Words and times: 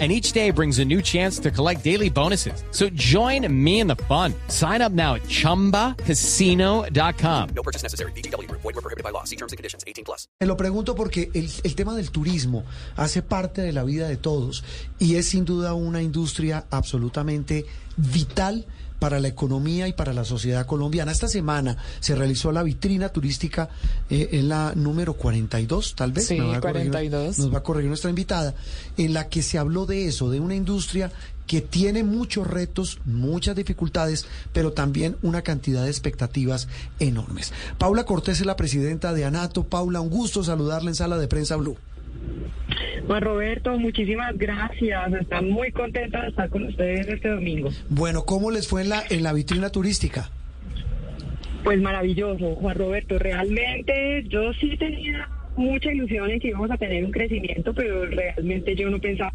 and 0.00 0.10
each 0.10 0.32
day 0.32 0.50
brings 0.50 0.80
a 0.80 0.84
new 0.84 1.00
chance 1.00 1.38
to 1.38 1.52
collect 1.52 1.84
daily 1.84 2.10
bonuses. 2.10 2.64
So 2.72 2.88
join 2.90 3.46
me 3.48 3.78
in 3.78 3.86
the 3.86 3.94
fun. 3.94 4.34
Sign 4.48 4.82
up 4.82 4.90
now 4.90 5.14
at 5.14 5.22
ChumbaCasino.com. 5.28 7.48
No 7.54 7.62
purchase 7.62 7.84
necessary. 7.84 8.10
BGW. 8.12 8.50
Void 8.50 8.64
were 8.64 8.72
prohibited 8.72 9.04
by 9.04 9.10
law. 9.10 9.22
See 9.22 9.36
terms 9.36 9.52
and 9.52 9.56
conditions. 9.56 9.84
18 9.86 10.04
plus. 10.04 10.26
Me 10.40 10.48
lo 10.48 10.56
pregunto 10.56 10.96
porque 10.96 11.30
el, 11.32 11.48
el 11.62 11.76
tema 11.76 11.94
del 11.94 12.10
turismo 12.10 12.64
hace 12.96 13.22
parte 13.22 13.62
de 13.62 13.72
la 13.72 13.84
vida 13.84 14.08
de 14.08 14.16
todos 14.16 14.64
y 14.98 15.14
es 15.14 15.28
sin 15.28 15.44
duda 15.44 15.74
una 15.74 16.02
industria 16.02 16.66
absolutamente 16.70 17.66
vital 17.96 18.66
para 18.98 19.20
la 19.20 19.28
economía 19.28 19.86
y 19.88 19.92
para 19.92 20.12
la 20.12 20.24
sociedad 20.24 20.66
colombiana. 20.66 21.12
Esta 21.12 21.28
semana 21.28 21.76
se 22.00 22.14
realizó 22.14 22.52
la 22.52 22.62
vitrina 22.62 23.08
turística 23.10 23.68
eh, 24.08 24.30
en 24.32 24.48
la 24.48 24.72
número 24.74 25.14
42, 25.14 25.94
tal 25.94 26.12
vez. 26.12 26.26
Sí, 26.26 26.38
va 26.38 26.58
corregir- 26.60 26.60
42. 26.90 27.38
nos 27.38 27.52
va 27.54 27.58
a 27.58 27.62
corregir 27.62 27.88
nuestra 27.88 28.10
invitada, 28.10 28.54
en 28.96 29.12
la 29.12 29.28
que 29.28 29.42
se 29.42 29.58
habló 29.58 29.84
de 29.86 30.06
eso, 30.06 30.30
de 30.30 30.40
una 30.40 30.54
industria 30.54 31.10
que 31.46 31.60
tiene 31.60 32.04
muchos 32.04 32.46
retos, 32.46 33.00
muchas 33.04 33.54
dificultades, 33.54 34.24
pero 34.54 34.72
también 34.72 35.16
una 35.20 35.42
cantidad 35.42 35.82
de 35.84 35.90
expectativas 35.90 36.68
enormes. 37.00 37.52
Paula 37.76 38.04
Cortés 38.04 38.40
es 38.40 38.46
la 38.46 38.56
presidenta 38.56 39.12
de 39.12 39.26
ANATO. 39.26 39.64
Paula, 39.64 40.00
un 40.00 40.08
gusto 40.08 40.42
saludarla 40.42 40.88
en 40.88 40.94
Sala 40.94 41.18
de 41.18 41.28
Prensa 41.28 41.56
Blue. 41.56 41.76
Juan 43.06 43.22
Roberto, 43.22 43.78
muchísimas 43.78 44.36
gracias. 44.38 45.12
Están 45.12 45.50
muy 45.50 45.70
contenta 45.72 46.22
de 46.22 46.28
estar 46.28 46.48
con 46.48 46.64
ustedes 46.64 47.06
este 47.06 47.28
domingo. 47.28 47.70
Bueno, 47.88 48.24
¿cómo 48.24 48.50
les 48.50 48.68
fue 48.68 48.82
en 48.82 48.88
la, 48.88 49.02
en 49.10 49.22
la 49.22 49.32
vitrina 49.32 49.70
turística? 49.70 50.30
Pues 51.62 51.80
maravilloso, 51.80 52.54
Juan 52.56 52.76
Roberto. 52.76 53.18
Realmente 53.18 54.24
yo 54.28 54.52
sí 54.54 54.76
tenía 54.76 55.28
mucha 55.56 55.92
ilusión 55.92 56.30
en 56.30 56.40
que 56.40 56.48
íbamos 56.48 56.70
a 56.70 56.76
tener 56.76 57.04
un 57.04 57.10
crecimiento, 57.10 57.72
pero 57.74 58.06
realmente 58.06 58.74
yo 58.74 58.90
no 58.90 58.98
pensaba 58.98 59.32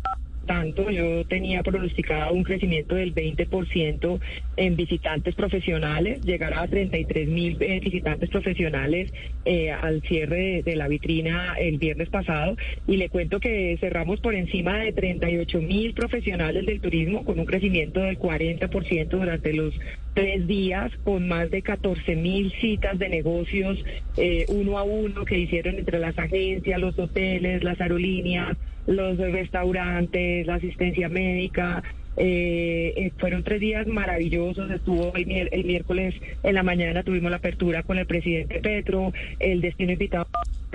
tanto. 0.49 0.89
Yo 0.89 1.23
tenía 1.25 1.61
pronosticado 1.61 2.33
un 2.33 2.43
crecimiento 2.43 2.95
del 2.95 3.13
20% 3.13 4.19
en 4.57 4.75
visitantes 4.75 5.35
profesionales, 5.35 6.21
llegar 6.25 6.55
a 6.55 6.67
33 6.67 7.29
mil 7.29 7.55
visitantes 7.55 8.31
profesionales 8.31 9.13
eh, 9.45 9.69
al 9.69 10.01
cierre 10.01 10.37
de, 10.37 10.63
de 10.63 10.75
la 10.75 10.87
vitrina 10.87 11.53
el 11.59 11.77
viernes 11.77 12.09
pasado. 12.09 12.57
Y 12.87 12.97
le 12.97 13.09
cuento 13.09 13.39
que 13.39 13.77
cerramos 13.79 14.21
por 14.21 14.33
encima 14.33 14.79
de 14.79 14.91
38 14.91 15.61
mil 15.61 15.93
profesionales 15.93 16.65
del 16.65 16.81
turismo 16.81 17.23
con 17.23 17.39
un 17.39 17.45
crecimiento 17.45 17.99
del 17.99 18.17
40% 18.17 19.07
durante 19.07 19.53
los 19.53 19.75
tres 20.15 20.47
días, 20.47 20.91
con 21.03 21.27
más 21.27 21.51
de 21.51 21.61
14 21.61 22.15
mil 22.15 22.51
citas 22.59 22.97
de 22.97 23.09
negocios 23.09 23.77
eh, 24.17 24.45
uno 24.49 24.79
a 24.79 24.83
uno 24.83 25.25
que 25.25 25.37
hicieron 25.37 25.75
entre 25.75 25.99
las 25.99 26.17
agencias, 26.17 26.79
los 26.79 26.97
hoteles, 26.97 27.63
las 27.63 27.79
aerolíneas, 27.79 28.57
los 28.89 29.17
restaurantes, 29.17 30.47
la 30.47 30.55
asistencia 30.55 31.09
médica. 31.09 31.83
Eh, 32.17 32.93
eh, 32.97 33.11
fueron 33.17 33.43
tres 33.43 33.61
días 33.61 33.87
maravillosos. 33.87 34.69
Estuvo 34.71 35.13
el, 35.15 35.49
el 35.51 35.63
miércoles 35.63 36.15
en 36.43 36.55
la 36.55 36.63
mañana, 36.63 37.03
tuvimos 37.03 37.29
la 37.29 37.37
apertura 37.37 37.83
con 37.83 37.97
el 37.99 38.07
presidente 38.07 38.59
Petro. 38.59 39.13
El 39.39 39.61
destino 39.61 39.93
invitado 39.93 40.27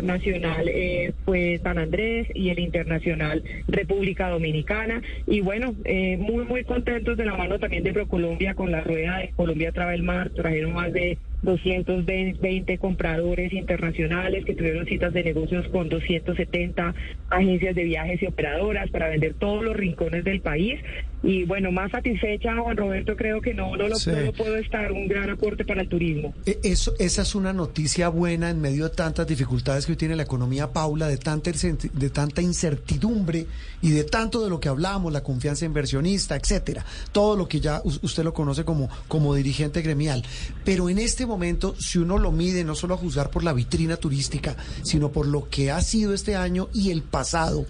nacional 0.03 0.69
eh, 0.69 1.13
fue 1.25 1.61
San 1.63 1.79
Andrés 1.79 2.27
y 2.35 2.51
el 2.51 2.59
internacional 2.59 3.43
República 3.69 4.29
Dominicana. 4.29 5.03
Y 5.27 5.41
bueno, 5.41 5.75
eh, 5.85 6.17
muy, 6.17 6.45
muy 6.45 6.65
contentos 6.65 7.17
de 7.17 7.25
la 7.25 7.37
mano 7.37 7.59
también 7.59 7.85
de 7.85 7.93
ProColombia 7.93 8.55
con 8.55 8.71
la 8.71 8.81
rueda 8.81 9.19
de 9.19 9.31
Colombia 9.37 9.73
Travel 9.73 10.03
Mar. 10.03 10.31
Trajeron 10.31 10.73
más 10.73 10.93
de 10.93 11.19
220 11.43 12.79
compradores 12.79 13.53
internacionales 13.53 14.45
que 14.45 14.55
tuvieron 14.55 14.87
citas 14.87 15.13
de 15.13 15.25
negocios 15.25 15.69
con 15.69 15.89
270 15.89 16.95
agencias 17.31 17.75
de 17.75 17.85
viajes 17.85 18.23
y 18.23 18.27
operadoras 18.27 18.91
para 18.91 19.09
vender 19.09 19.35
todos 19.35 19.63
los 19.63 19.77
rincones 19.77 20.25
del 20.25 20.41
país. 20.41 20.81
Y 21.27 21.45
bueno, 21.45 21.73
más 21.73 21.91
satisfecha, 21.91 22.51
Juan 22.63 22.77
Roberto, 22.77 23.17
creo 23.17 23.41
que 23.41 23.55
no, 23.55 23.75
no, 23.77 23.89
lo, 23.89 23.97
Sí. 23.97 24.11
puedo 24.37 24.57
estar. 24.57 24.93
Un 24.93 25.09
gran 25.09 25.31
aporte 25.31 25.65
para 25.65 25.81
el 25.81 25.89
turismo. 25.89 26.35
E- 26.45 26.59
Eso, 26.63 26.93
esa 26.99 27.23
es 27.23 27.35
una 27.35 27.53
noticia 27.55 28.09
buena 28.11 28.51
en 28.51 28.61
medio 28.61 28.85
de 28.85 28.95
tantas 28.95 29.27
dificultades 29.27 29.87
que 29.87 29.93
hoy 29.93 29.97
tiene 29.97 30.17
la 30.17 30.25
economía, 30.25 30.73
Paula, 30.73 31.09
de 31.09 31.17
tanta, 31.17 31.51
de 31.51 32.11
tanta 32.11 32.43
incertidumbre 32.43 33.47
y 33.81 33.91
de 33.91 34.05
tanto 34.05 34.43
de 34.45 34.51
lo 34.51 34.61
que 34.61 34.69
hablamos, 34.69 35.13
la 35.13 35.23
confianza 35.23 35.65
inversionista, 35.65 36.37
etcétera. 36.37 36.85
Todo 37.13 37.37
lo 37.37 37.49
que 37.49 37.61
ya 37.61 37.81
us- 37.85 38.01
usted 38.03 38.23
lo 38.25 38.35
conoce 38.35 38.65
como, 38.65 38.91
como 39.09 39.35
dirigente 39.35 39.81
gremial. 39.83 40.23
Pero 40.65 40.89
en 40.91 40.99
este 40.99 41.25
momento, 41.27 41.75
si 41.79 41.99
uno 41.99 42.19
lo 42.19 42.33
mide 42.33 42.65
no 42.65 42.75
solo 42.75 42.95
a 42.95 42.99
juzgar 42.99 43.31
por 43.31 43.45
la 43.45 43.53
vitrina 43.55 43.97
turística, 43.97 44.57
sino 44.83 45.11
por 45.11 45.27
lo 45.27 45.49
que 45.49 45.71
ha 45.71 45.81
sido 45.81 46.13
este 46.13 46.37
año 46.37 46.69
y 46.75 46.91
el 46.91 47.03
pasado, 47.03 47.65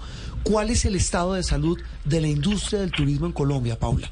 ¿cuál 0.45 0.71
es 0.71 0.85
el 0.85 0.95
estado 0.95 1.35
de 1.35 1.43
salud 1.43 1.81
de 2.05 2.21
la 2.21 2.29
industria 2.29 2.81
del 2.81 2.93
turismo 2.93 3.27
en 3.27 3.33
Colombia, 3.33 3.77
Paula? 3.79 4.09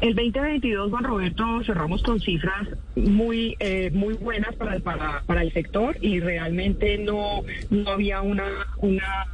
El 0.00 0.14
2022, 0.14 0.90
Juan 0.90 1.02
Roberto, 1.02 1.44
cerramos 1.64 2.02
con 2.04 2.20
cifras 2.20 2.68
muy 2.94 3.56
eh, 3.58 3.90
muy 3.92 4.14
buenas 4.14 4.54
para 4.54 4.78
para, 4.78 5.22
para 5.26 5.42
el 5.42 5.52
sector 5.52 5.96
y 6.00 6.20
realmente 6.20 6.98
no, 6.98 7.42
no 7.70 7.90
había 7.90 8.20
una, 8.20 8.44
una 8.76 9.26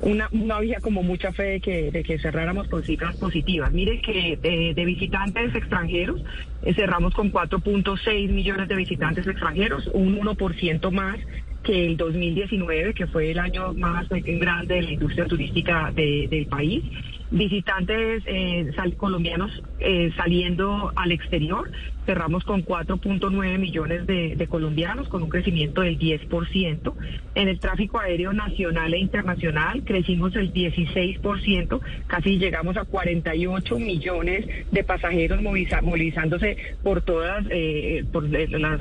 una, 0.00 0.28
no 0.30 0.54
había 0.54 0.80
como 0.80 1.02
mucha 1.02 1.32
fe 1.32 1.42
de 1.44 1.60
que, 1.60 1.90
de 1.90 2.02
que 2.04 2.18
cerráramos 2.18 2.68
con 2.68 2.82
cifras 2.84 3.16
positivas. 3.16 3.72
Mire 3.72 4.00
que 4.00 4.38
de, 4.40 4.74
de 4.74 4.84
visitantes 4.84 5.54
extranjeros 5.54 6.22
eh, 6.62 6.74
cerramos 6.74 7.14
con 7.14 7.32
4.6 7.32 8.28
millones 8.28 8.68
de 8.68 8.76
visitantes 8.76 9.26
extranjeros, 9.26 9.88
un 9.92 10.18
1% 10.20 10.90
más 10.92 11.18
que 11.68 11.84
el 11.86 11.96
2019, 11.98 12.94
que 12.94 13.06
fue 13.08 13.30
el 13.30 13.38
año 13.38 13.74
más 13.74 14.10
eh, 14.10 14.22
grande 14.24 14.76
de 14.76 14.82
la 14.82 14.90
industria 14.92 15.26
turística 15.26 15.92
de- 15.94 16.26
del 16.30 16.46
país. 16.46 16.82
Visitantes 17.30 18.22
eh, 18.26 18.72
colombianos 18.96 19.62
eh, 19.80 20.10
saliendo 20.16 20.92
al 20.96 21.12
exterior, 21.12 21.70
cerramos 22.06 22.42
con 22.44 22.64
4.9 22.64 23.58
millones 23.58 24.06
de, 24.06 24.46
colombianos, 24.48 25.08
con 25.08 25.22
un 25.22 25.28
crecimiento 25.28 25.82
del 25.82 25.98
10%. 25.98 26.94
En 27.34 27.48
el 27.48 27.60
tráfico 27.60 28.00
aéreo 28.00 28.32
nacional 28.32 28.94
e 28.94 28.98
internacional 28.98 29.84
crecimos 29.84 30.34
el 30.36 30.54
16%, 30.54 31.80
casi 32.06 32.38
llegamos 32.38 32.78
a 32.78 32.86
48 32.86 33.78
millones 33.78 34.46
de 34.72 34.84
pasajeros 34.84 35.42
movilizándose 35.42 36.56
por 36.82 37.02
todas, 37.02 37.44
eh, 37.50 38.06
por 38.10 38.24
los 38.24 38.80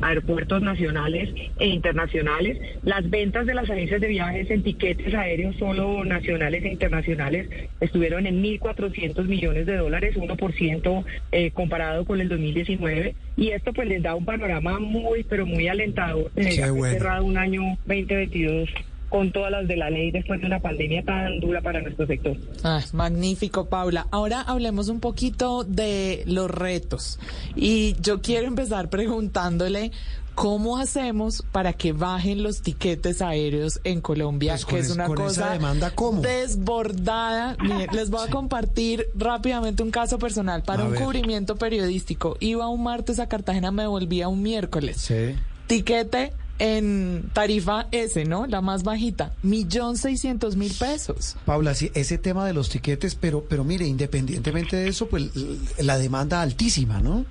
aeropuertos 0.00 0.62
nacionales 0.62 1.28
e 1.58 1.66
internacionales. 1.66 2.58
Las 2.84 3.08
ventas 3.10 3.44
de 3.44 3.52
las 3.52 3.68
agencias 3.68 4.00
de 4.00 4.08
viajes 4.08 4.50
en 4.50 4.62
tiquetes 4.62 5.14
aéreos 5.14 5.56
solo 5.56 6.06
nacionales 6.06 6.64
e 6.64 6.72
internacionales 6.72 7.50
estuvieron 7.82 8.26
en 8.26 8.42
1.400 8.42 9.24
millones 9.24 9.66
de 9.66 9.76
dólares, 9.76 10.16
1% 10.16 11.04
eh, 11.32 11.50
comparado 11.50 12.04
con 12.04 12.20
el 12.20 12.28
2019. 12.28 13.14
Y 13.36 13.50
esto 13.50 13.72
pues 13.72 13.88
les 13.88 14.02
da 14.02 14.14
un 14.14 14.24
panorama 14.24 14.78
muy, 14.78 15.24
pero 15.24 15.46
muy 15.46 15.68
alentador. 15.68 16.30
haber 16.36 16.72
bueno. 16.72 16.94
cerrado 16.94 17.24
un 17.24 17.36
año 17.36 17.62
2022 17.86 18.68
con 19.12 19.30
todas 19.30 19.50
las 19.50 19.68
de 19.68 19.76
la 19.76 19.90
ley 19.90 20.10
después 20.10 20.40
de 20.40 20.46
una 20.46 20.58
pandemia 20.58 21.02
tan 21.02 21.38
dura 21.38 21.60
para 21.60 21.82
nuestro 21.82 22.06
sector. 22.06 22.34
Ah, 22.64 22.80
magnífico, 22.94 23.68
Paula. 23.68 24.06
Ahora 24.10 24.40
hablemos 24.40 24.88
un 24.88 25.00
poquito 25.00 25.64
de 25.64 26.22
los 26.26 26.50
retos. 26.50 27.20
Y 27.54 27.94
yo 28.00 28.22
quiero 28.22 28.46
empezar 28.46 28.88
preguntándole 28.88 29.90
cómo 30.34 30.78
hacemos 30.78 31.42
para 31.52 31.72
que 31.74 31.92
bajen 31.92 32.42
los 32.42 32.62
tiquetes 32.62 33.20
aéreos 33.22 33.80
en 33.84 34.00
Colombia, 34.00 34.52
Pues 34.54 34.64
que 34.64 34.78
es 34.78 34.86
es- 34.86 34.92
una 34.92 35.06
cosa 35.06 35.50
demanda, 35.50 35.90
¿cómo? 35.94 36.20
desbordada. 36.22 37.56
Mire, 37.62 37.86
les 37.92 38.10
voy 38.10 38.26
a 38.26 38.30
compartir 38.30 39.08
rápidamente 39.14 39.82
un 39.82 39.90
caso 39.90 40.18
personal. 40.18 40.62
Para 40.62 40.82
A 40.82 40.86
un 40.86 40.92
ver. 40.92 41.02
cubrimiento 41.02 41.56
periodístico, 41.56 42.36
iba 42.40 42.68
un 42.68 42.82
martes 42.82 43.18
a 43.18 43.28
Cartagena, 43.28 43.70
me 43.70 43.86
volvía 43.86 44.28
un 44.28 44.42
miércoles. 44.42 44.96
Sí. 44.98 45.34
Tiquete 45.66 46.32
en 46.58 47.30
tarifa 47.32 47.88
S, 47.90 48.24
¿no? 48.24 48.46
La 48.46 48.60
más 48.60 48.84
bajita, 48.84 49.32
millón 49.42 49.96
seiscientos 49.96 50.54
mil 50.56 50.72
pesos. 50.72 51.36
Paula, 51.44 51.74
sí, 51.74 51.90
ese 51.94 52.18
tema 52.18 52.46
de 52.46 52.52
los 52.52 52.68
tiquetes, 52.68 53.14
pero, 53.16 53.44
pero 53.48 53.64
mire, 53.64 53.86
independientemente 53.86 54.76
de 54.76 54.88
eso, 54.88 55.08
pues 55.08 55.30
la 55.78 55.98
demanda 55.98 56.40
altísima, 56.40 57.00
¿no? 57.00 57.24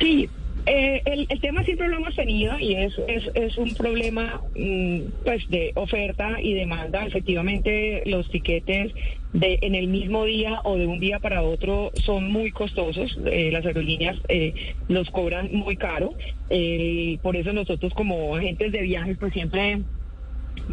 Sí, 0.00 0.28
Eh, 0.66 1.02
el, 1.06 1.26
el, 1.28 1.40
tema 1.40 1.64
siempre 1.64 1.88
lo 1.88 1.96
hemos 1.96 2.14
tenido 2.14 2.56
y 2.58 2.74
es, 2.74 2.94
es, 3.08 3.24
es 3.34 3.58
un 3.58 3.74
problema 3.74 4.40
mm, 4.56 5.00
pues 5.24 5.48
de 5.50 5.72
oferta 5.74 6.40
y 6.40 6.54
demanda. 6.54 7.04
Efectivamente, 7.04 8.02
los 8.06 8.30
tiquetes 8.30 8.92
de 9.32 9.58
en 9.62 9.74
el 9.74 9.88
mismo 9.88 10.24
día 10.24 10.60
o 10.64 10.76
de 10.76 10.86
un 10.86 11.00
día 11.00 11.18
para 11.18 11.42
otro 11.42 11.90
son 12.04 12.30
muy 12.30 12.52
costosos. 12.52 13.18
Eh, 13.26 13.50
las 13.50 13.66
aerolíneas 13.66 14.18
eh, 14.28 14.54
los 14.88 15.10
cobran 15.10 15.48
muy 15.52 15.76
caro. 15.76 16.14
por 17.22 17.36
eso 17.36 17.52
nosotros 17.52 17.92
como 17.94 18.36
agentes 18.36 18.70
de 18.70 18.82
viajes 18.82 19.16
pues 19.18 19.32
siempre 19.32 19.80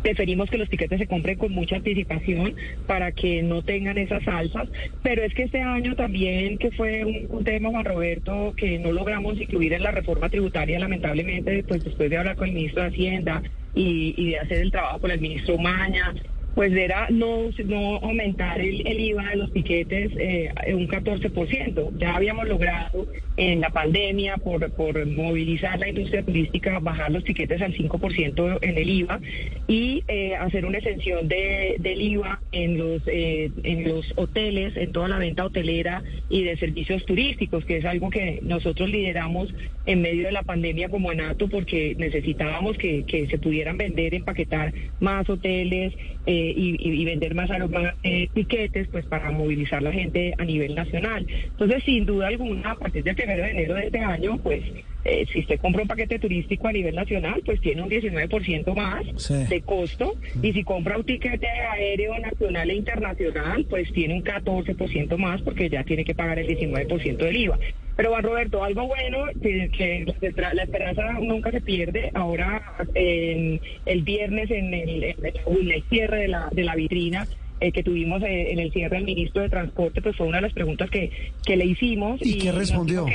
preferimos 0.02 0.50
que 0.50 0.58
los 0.58 0.70
tiquetes 0.70 1.00
se 1.00 1.08
compren 1.08 1.38
con 1.38 1.52
mucha 1.52 1.78
anticipación 1.78 2.56
para 2.88 3.12
que 3.12 3.42
no 3.42 3.62
tengan 3.62 3.98
esas 3.98 4.28
alzas, 4.28 4.70
pero 5.04 5.24
es 5.24 5.34
que 5.34 5.44
este 5.44 5.62
año 5.62 5.96
también, 5.96 6.58
que 6.58 6.72
fue 6.72 7.06
un, 7.06 7.44
tema, 7.44 7.70
Juan 7.70 7.86
Roberto, 7.86 8.54
que 8.56 8.80
no 8.80 8.92
logramos 8.92 9.40
incluir 9.40 9.74
en 9.74 9.84
la 9.84 9.92
reforma 9.92 10.30
tributaria, 10.30 10.80
lamentablemente, 10.80 11.64
pues 11.64 11.84
después 11.84 12.10
de 12.10 12.18
hablar 12.18 12.36
con 12.36 12.50
el 12.50 12.56
ministro 12.56 12.84
de 12.84 12.90
Hacienda 12.90 13.42
y, 13.74 14.14
y 14.18 14.31
de 14.31 14.40
hacer 14.40 14.60
el 14.60 14.72
trabajo 14.72 15.00
con 15.00 15.12
el 15.12 15.20
ministro 15.20 15.58
Maña, 15.58 16.14
pues 16.60 16.74
era 16.74 17.08
no, 17.10 17.52
no 17.68 17.96
aumentar 18.00 18.60
el, 18.60 19.00
IVA 19.00 19.30
de 19.30 19.36
los 19.38 19.54
tiquetes 19.54 20.12
eh, 20.18 20.52
un 20.74 20.90
14%. 20.90 21.98
Ya 21.98 22.18
habíamos 22.18 22.50
logrado 22.50 23.08
en 23.38 23.62
la 23.62 23.70
pandemia, 23.70 24.36
por, 24.36 24.70
por 24.72 25.06
movilizar 25.06 25.80
la 25.80 25.88
industria 25.88 26.22
turística, 26.22 26.80
bajar 26.80 27.12
los 27.12 27.24
tiquetes 27.24 27.62
al 27.62 27.74
5% 27.74 28.60
en 28.62 28.78
el 28.78 28.90
IVA 28.90 29.22
y 29.70 30.04
eh, 30.10 30.36
hacer 30.36 30.66
una 30.66 30.80
exención 30.80 31.30
de, 31.30 31.78
del 31.80 32.02
IVA 32.02 32.42
en 32.52 32.78
los, 32.78 33.04
eh, 33.08 33.52
en 33.64 33.88
los 33.88 34.12
hoteles, 34.18 34.76
en 34.76 34.92
toda 34.92 35.08
la 35.08 35.18
venta 35.18 35.46
hotelera 35.46 36.04
y 36.30 36.44
de 36.44 36.58
servicios 36.58 37.06
turísticos, 37.06 37.64
que 37.64 37.78
es 37.78 37.86
algo 37.86 38.10
que 38.10 38.40
nosotros 38.42 38.90
lideramos 38.90 39.48
en 39.90 40.02
medio 40.02 40.28
de 40.28 40.32
la 40.32 40.44
pandemia 40.44 40.88
como 40.88 41.10
ANATO 41.10 41.50
porque 41.50 41.96
necesitábamos 41.98 42.78
que, 42.78 43.04
que 43.06 43.26
se 43.26 43.40
pudieran 43.40 43.76
vender, 43.76 44.14
empaquetar 44.14 44.72
más 45.00 45.28
hoteles. 45.28 45.94
Eh, 46.32 46.54
y, 46.56 47.06
vender 47.06 47.34
más, 47.34 47.50
más 47.50 47.96
eh, 48.04 48.30
tiquetes 48.32 48.88
pues 48.90 49.04
para 49.06 49.32
movilizar 49.32 49.82
la 49.82 49.92
gente 49.92 50.36
a 50.38 50.46
nivel 50.46 50.76
nacional. 50.76 51.26
Entonces, 51.28 51.84
sin 51.86 52.06
duda 52.06 52.28
alguna, 52.28 52.72
a 52.72 52.76
partir 52.76 53.04
del 53.04 53.16
primero 53.16 53.42
de 53.42 53.50
enero 53.50 53.74
de 53.74 53.86
este 53.88 53.98
año, 53.98 54.38
pues 54.38 54.62
eh, 55.06 55.26
si 55.34 55.40
usted 55.40 55.60
compra 55.60 55.82
un 55.82 55.88
paquete 55.88 56.20
turístico 56.20 56.68
a 56.68 56.72
nivel 56.72 56.94
nacional, 56.94 57.42
pues 57.44 57.60
tiene 57.62 57.82
un 57.82 57.90
19% 57.90 58.76
más 58.76 59.50
de 59.50 59.62
costo. 59.62 60.18
Y 60.44 60.54
si 60.54 60.64
compra 60.64 60.98
un 60.98 61.04
tiquete 61.04 61.48
aéreo 61.48 62.20
nacional 62.20 62.70
e 62.70 62.76
internacional, 62.76 63.66
pues 63.68 63.92
tiene 63.92 64.14
un 64.14 64.24
14% 64.24 65.18
más 65.18 65.42
porque 65.42 65.68
ya 65.68 65.84
tiene 65.84 66.06
que 66.06 66.14
pagar 66.14 66.38
el 66.38 66.48
19% 66.48 67.18
del 67.18 67.38
IVA. 67.38 67.58
Pero 68.00 68.12
Juan 68.12 68.24
Roberto, 68.24 68.63
algo 68.63 68.88
bueno, 68.88 69.25
que, 69.42 70.06
la 70.54 70.63
esperanza 70.63 71.12
nunca 71.19 71.51
se 71.51 71.60
pierde. 71.60 72.10
Ahora, 72.13 72.63
el 72.96 73.60
viernes 74.04 74.50
en 74.51 74.74
el, 74.74 75.04
en 75.04 75.84
cierre 75.90 76.22
de 76.22 76.28
la, 76.30 76.48
de 76.50 76.63
la 76.63 76.75
vitrina, 76.75 77.28
eh, 77.60 77.74
que 77.74 77.84
tuvimos 77.84 78.24
eh, 78.24 78.54
en 78.54 78.60
el 78.60 78.72
cierre 78.72 78.96
del 78.96 79.06
ministro 79.06 79.42
de 79.42 79.50
Transporte, 79.50 80.01
pues 80.01 80.16
fue 80.16 80.28
una 80.28 80.38
de 80.38 80.44
las 80.44 80.54
preguntas 80.54 80.90
que, 80.90 81.12
que 81.46 81.57
le 81.57 81.66
hicimos. 81.66 82.22
¿Y, 82.24 82.38
qué 82.38 82.54
respondió? 82.54 83.06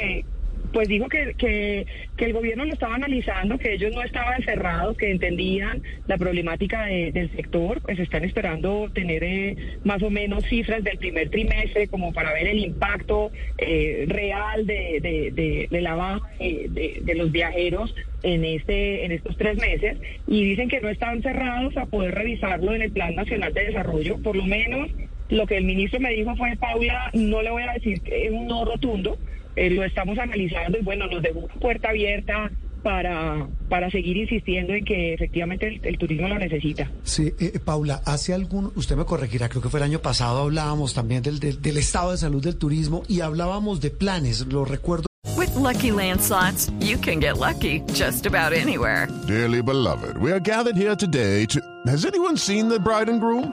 Pues 0.75 0.89
dijo 0.89 1.09
que, 1.09 1.35
que, 1.39 1.87
el 2.25 2.33
gobierno 2.33 2.65
lo 2.65 2.73
estaba 2.73 2.97
analizando, 2.97 3.59
que 3.59 3.75
ellos 3.75 3.95
no 3.95 4.03
estaban 4.03 4.43
cerrados, 4.43 4.97
que 4.97 5.11
entendían 5.11 5.83
la 6.09 6.19
problemática 6.19 6.87
del 6.87 7.31
sector, 7.37 7.81
pues 7.81 7.99
están 7.99 8.25
esperando 8.25 8.91
tener 8.93 9.23
eh, 9.23 9.57
más 9.85 10.03
o 10.03 10.11
menos 10.11 10.45
cifras 10.45 10.83
del 10.83 10.99
primer 10.99 11.31
trimestre 11.31 11.87
como 11.87 12.13
para 12.13 12.33
ver 12.33 12.49
el 12.49 12.59
impacto 12.59 13.31
eh, 13.59 14.05
real 14.09 14.67
de, 14.67 14.99
de, 15.01 15.69
de, 15.71 15.81
la 15.81 15.95
baja 15.95 16.29
de, 16.41 17.01
de 17.03 17.15
los 17.15 17.31
viajeros 17.31 17.95
en 18.25 18.45
este 18.45 19.05
en 19.05 19.13
estos 19.13 19.37
tres 19.37 19.57
meses. 19.57 19.97
Y 20.27 20.45
dicen 20.45 20.69
que 20.69 20.81
no 20.81 20.89
están 20.89 21.23
cerrados 21.23 21.77
a 21.77 21.87
poder 21.87 22.15
revisarlo 22.15 22.75
en 22.75 22.83
el 22.83 22.91
Plan 22.91 23.15
Nacional 23.15 23.55
de 23.55 23.67
Desarrollo, 23.67 24.21
por 24.23 24.35
lo 24.35 24.45
menos 24.45 24.91
lo 25.29 25.47
que 25.47 25.57
el 25.57 25.65
ministro 25.65 26.01
me 26.01 26.13
dijo 26.13 26.35
fue, 26.37 26.57
Paula, 26.57 27.11
no 27.15 27.43
le 27.43 27.51
voy 27.51 27.63
a 27.63 27.73
decir 27.73 28.01
que 28.03 28.27
es 28.27 28.33
un 28.33 28.47
no 28.47 28.65
rotundo, 28.65 29.19
eh, 29.57 29.71
lo 29.71 29.85
estamos 29.85 30.19
analizando 30.19 30.79
y 30.79 30.83
bueno, 30.83 31.07
nos 31.07 31.23
dejó 31.23 31.41
una 31.41 31.55
puerta 31.55 31.91
abierta 31.91 32.51
para, 32.85 33.49
para 33.69 33.91
seguir 33.91 34.17
insistiendo 34.19 34.75
en 34.75 34.85
que 34.85 35.15
efectivamente 35.15 35.81
el, 35.83 35.99
turismo 35.99 36.29
lo 36.29 36.39
necesita. 36.39 36.89
Sí, 37.03 37.33
eh, 37.41 37.53
eh, 37.55 37.59
Paula, 37.59 38.03
hace 38.05 38.35
algún, 38.35 38.71
usted 38.77 38.95
me 38.95 39.05
corregirá, 39.05 39.49
creo 39.49 39.63
que 39.63 39.71
fue 39.71 39.81
el 39.81 39.85
año 39.85 40.01
pasado, 40.01 40.43
hablábamos 40.43 40.95
también 40.95 41.23
del, 41.23 41.41
del, 41.41 41.77
estado 41.77 42.13
de 42.13 42.19
salud 42.19 42.45
del 42.45 42.57
turismo 42.57 43.03
y 43.09 43.23
hablábamos 43.23 43.81
de 43.81 43.91
planes, 43.91 44.47
lo 44.47 44.65
recuerdo. 44.65 45.07
With 45.37 45.55
lucky 45.57 45.91
landslots, 45.91 46.71
you 46.81 46.99
can 46.99 47.19
get 47.19 47.39
lucky 47.39 47.81
just 47.95 48.27
about 48.27 48.53
anywhere. 48.53 49.09
Dearly 49.27 49.63
beloved, 49.63 50.19
we 50.19 50.31
are 50.31 50.41
gathered 50.41 50.77
here 50.77 50.95
today 50.95 51.47
to. 51.47 51.61
Has 51.87 52.05
anyone 52.05 52.37
seen 52.37 52.69
the 52.69 52.79
bride 52.79 53.09
and 53.09 53.21
groom? 53.21 53.53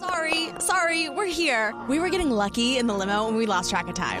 Sorry, 0.00 0.50
sorry, 0.58 1.08
we're 1.08 1.32
here. 1.32 1.72
We 1.88 2.00
were 2.00 2.10
getting 2.10 2.30
lucky 2.30 2.76
in 2.76 2.86
the 2.86 2.94
limo 2.94 3.28
and 3.28 3.36
we 3.36 3.46
lost 3.46 3.70
track 3.70 3.88
of 3.88 3.94
time. 3.94 4.20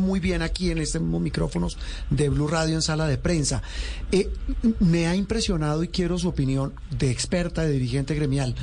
Muy 0.00 0.20
bien 0.20 0.42
aquí 0.42 0.70
en 0.70 0.78
estos 0.78 1.00
micrófonos 1.00 1.78
de 2.10 2.28
Blue 2.28 2.48
Radio 2.48 2.74
en 2.74 2.82
sala 2.82 3.06
de 3.06 3.16
prensa. 3.16 3.62
Eh, 4.12 4.30
me 4.80 5.06
ha 5.06 5.16
impresionado 5.16 5.82
y 5.82 5.88
quiero 5.88 6.18
su 6.18 6.28
opinión 6.28 6.74
de 6.90 7.10
experta, 7.10 7.62
de 7.62 7.72
dirigente 7.72 8.14
gremial, 8.14 8.54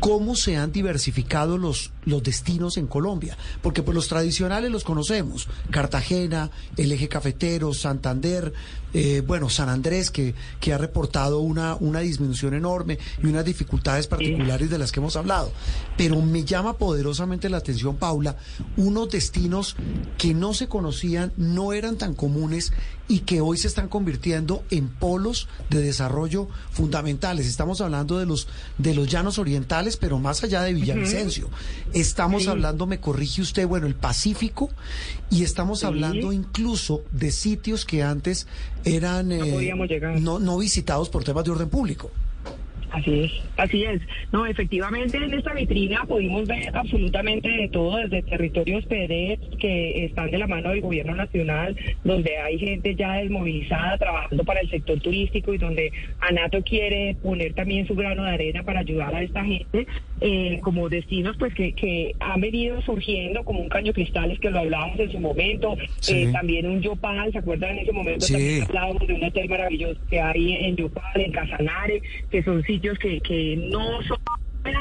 cómo 0.00 0.34
se 0.34 0.56
han 0.56 0.72
diversificado 0.72 1.58
los, 1.58 1.92
los 2.04 2.22
destinos 2.22 2.76
en 2.76 2.86
Colombia. 2.86 3.36
Porque 3.62 3.82
pues 3.82 3.94
los 3.94 4.08
tradicionales 4.08 4.70
los 4.70 4.84
conocemos, 4.84 5.48
Cartagena, 5.70 6.50
el 6.76 6.90
eje 6.92 7.08
cafetero, 7.08 7.72
Santander, 7.72 8.52
eh, 8.92 9.22
bueno, 9.24 9.48
San 9.48 9.68
Andrés, 9.68 10.10
que, 10.10 10.34
que 10.58 10.72
ha 10.72 10.78
reportado 10.78 11.40
una, 11.40 11.76
una 11.76 12.00
disminución 12.00 12.54
enorme 12.54 12.98
y 13.22 13.26
unas 13.26 13.44
dificultades 13.44 14.06
particulares 14.08 14.68
de 14.68 14.78
las 14.78 14.90
que 14.90 15.00
hemos 15.00 15.16
hablado. 15.16 15.52
Pero 15.96 16.20
me 16.20 16.44
llama 16.44 16.76
poderosamente 16.76 17.48
la 17.48 17.58
atención, 17.58 17.96
Paula, 17.96 18.36
unos 18.76 19.08
destinos 19.10 19.76
que 20.18 20.34
no 20.34 20.54
se 20.54 20.66
conocían, 20.80 21.30
no 21.36 21.74
eran 21.74 21.98
tan 21.98 22.14
comunes 22.14 22.72
y 23.06 23.20
que 23.20 23.42
hoy 23.42 23.58
se 23.58 23.68
están 23.68 23.88
convirtiendo 23.88 24.64
en 24.70 24.88
polos 24.88 25.46
de 25.68 25.82
desarrollo 25.82 26.48
fundamentales. 26.70 27.46
Estamos 27.46 27.82
hablando 27.82 28.18
de 28.18 28.24
los, 28.24 28.48
de 28.78 28.94
los 28.94 29.06
llanos 29.06 29.38
orientales, 29.38 29.98
pero 29.98 30.18
más 30.18 30.42
allá 30.42 30.62
de 30.62 30.72
Villavicencio. 30.72 31.50
Estamos 31.92 32.48
hablando, 32.48 32.86
me 32.86 32.98
corrige 32.98 33.42
usted, 33.42 33.66
bueno, 33.66 33.86
el 33.86 33.94
Pacífico, 33.94 34.70
y 35.28 35.42
estamos 35.42 35.84
hablando 35.84 36.32
incluso 36.32 37.02
de 37.12 37.30
sitios 37.30 37.84
que 37.84 38.02
antes 38.02 38.46
eran 38.84 39.28
no, 39.28 39.34
eh, 39.34 39.74
no, 40.18 40.38
no 40.38 40.56
visitados 40.56 41.10
por 41.10 41.24
temas 41.24 41.44
de 41.44 41.50
orden 41.50 41.68
público. 41.68 42.10
Así 42.90 43.20
es, 43.20 43.32
así 43.56 43.84
es. 43.84 44.00
No, 44.32 44.46
efectivamente 44.46 45.16
en 45.16 45.32
esta 45.32 45.54
vitrina 45.54 46.04
pudimos 46.06 46.46
ver 46.48 46.76
absolutamente 46.76 47.48
de 47.48 47.68
todo, 47.68 47.98
desde 47.98 48.22
territorios 48.22 48.84
PEDET 48.86 49.58
que 49.58 50.06
están 50.06 50.30
de 50.30 50.38
la 50.38 50.48
mano 50.48 50.70
del 50.70 50.80
gobierno 50.80 51.14
nacional, 51.14 51.76
donde 52.02 52.36
hay 52.38 52.58
gente 52.58 52.96
ya 52.96 53.12
desmovilizada 53.14 53.96
trabajando 53.96 54.44
para 54.44 54.60
el 54.60 54.70
sector 54.70 54.98
turístico 55.00 55.54
y 55.54 55.58
donde 55.58 55.92
ANATO 56.20 56.62
quiere 56.62 57.16
poner 57.22 57.54
también 57.54 57.86
su 57.86 57.94
grano 57.94 58.24
de 58.24 58.30
arena 58.30 58.64
para 58.64 58.80
ayudar 58.80 59.14
a 59.14 59.22
esta 59.22 59.44
gente, 59.44 59.86
eh, 60.20 60.58
como 60.62 60.88
destinos 60.88 61.36
pues 61.38 61.54
que, 61.54 61.72
que 61.72 62.14
han 62.18 62.40
venido 62.40 62.82
surgiendo 62.82 63.44
como 63.44 63.60
un 63.60 63.68
caño 63.68 63.92
cristales 63.92 64.38
que 64.40 64.50
lo 64.50 64.58
hablábamos 64.58 64.98
en 64.98 65.12
su 65.12 65.20
momento, 65.20 65.76
eh, 66.08 66.28
también 66.32 66.66
un 66.66 66.80
Yopal, 66.80 67.30
¿se 67.30 67.38
acuerdan 67.38 67.70
en 67.70 67.78
ese 67.78 67.92
momento? 67.92 68.26
También 68.26 68.62
hablábamos 68.64 69.06
de 69.06 69.14
un 69.14 69.24
hotel 69.24 69.48
maravilloso 69.48 70.00
que 70.08 70.20
hay 70.20 70.54
en 70.54 70.76
Yopal, 70.76 71.20
en 71.20 71.32
Casanare, 71.32 72.02
que 72.30 72.42
son 72.42 72.62
sitios 72.64 72.79
que, 72.80 73.20
que 73.20 73.56
no 73.70 74.02
son 74.02 74.18